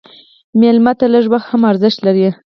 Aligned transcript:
مېلمه 0.59 0.93
ته 0.99 1.05
لږ 1.13 1.25
وخت 1.33 1.47
هم 1.51 1.61
ارزښت 1.71 1.99
لري. 2.05 2.27